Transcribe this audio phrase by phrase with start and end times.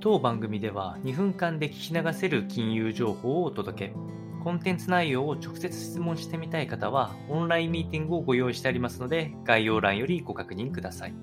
[0.00, 3.94] 当番組では2分間で聞き流せる金融情報をお届け。
[4.44, 11.14] コンテンツ内容を直接質問してみたい方は、オンラインミーティングをご用意してありますので、概要欄よりご確認ください。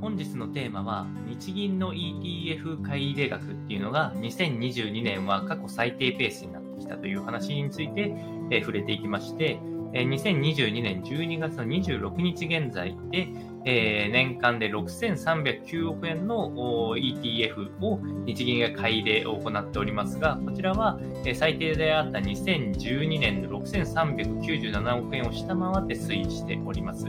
[0.00, 8.14] 本日のテーマは、日銀の ETF 買い入れ額っていうのが、2022年は過去最低ペースになってきたという話について、
[8.52, 9.58] えー、触れていきまして、
[9.92, 13.28] え2022年12月の26日現在で、
[13.64, 16.50] えー、年間で6309億円の
[16.96, 27.06] ETF を日銀が買い入れを行っておりますが、こちらは、えー、最低であった2012年の6397億円を下回って推移しております。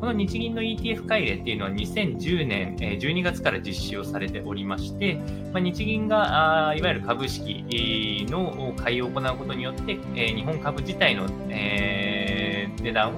[0.00, 5.20] この日銀の ETF 買い入れっていうのは2010年12月から実施をされておりまして、
[5.52, 13.12] まあ、日銀がいわゆる株式の買いを行うことによって、日本株自体の、値段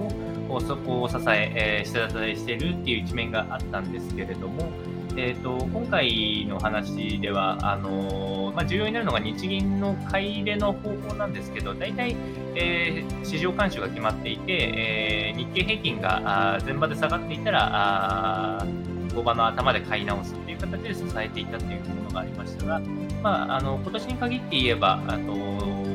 [0.48, 4.68] をそこを支え、えー、下支えしているっていう一面があったんですけれども、
[5.16, 12.16] えーと、今回の話ではあのまあ、重要になるのが日銀の買い入れの方法なんですけど、大体、
[12.54, 18.66] えー、市場監修が決まっていて、えー、日経平均が前場で下がっていたら、
[19.10, 22.80] 相場の頭で買い直すっていう形で支えていたというものがありましたが、
[23.23, 25.91] まあ、あの今年に限って言えば、あの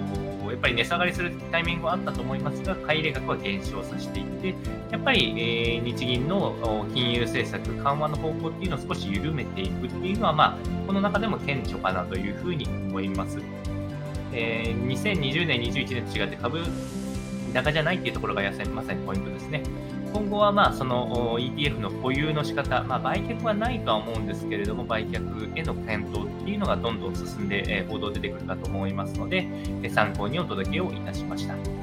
[0.57, 4.55] っぱり値下がりするタイミングはあったと思いますが、買い入れ額は減少させていって、
[4.91, 13.37] やっぱり、えー、日銀の金融政策緩和の方向っていうのを少し緩めていくっていうのは、まあ、この中でも顕著かなというふうに思います。
[14.33, 16.59] えー、2020年、21年と違って株
[17.53, 18.41] 高じゃないっていうところが
[18.73, 19.63] まさにポイントですね。
[20.17, 29.47] 今後はまあその ETF の保有の仕方、まあ、売却はないとは思うんですけれども、売却への検討っていうのがどんどん進んで、え報道出てくるかと思いますので、
[29.91, 31.76] 参考にお届けをいたしました。